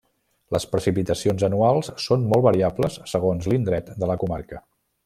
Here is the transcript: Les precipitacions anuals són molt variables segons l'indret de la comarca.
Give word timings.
Les 0.55 0.63
precipitacions 0.71 1.45
anuals 1.49 1.91
són 2.07 2.25
molt 2.33 2.45
variables 2.49 2.99
segons 3.13 3.53
l'indret 3.53 3.97
de 4.03 4.15
la 4.15 4.19
comarca. 4.27 4.69